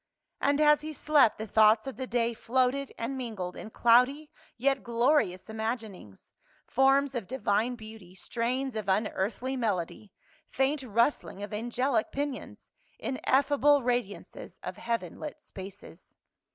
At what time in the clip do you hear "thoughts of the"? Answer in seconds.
1.45-2.07